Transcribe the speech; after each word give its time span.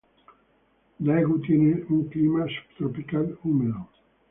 Daegu 0.99 1.39
tiene 1.41 1.85
un 1.89 2.05
clima 2.07 2.47
sub-tropical 2.47 3.37
húmedo. 3.43 3.87